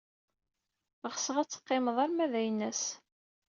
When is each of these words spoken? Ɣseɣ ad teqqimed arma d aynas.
Ɣseɣ 1.13 1.35
ad 1.37 1.49
teqqimed 1.49 1.97
arma 2.03 2.25
d 2.31 2.33
aynas. 2.39 2.83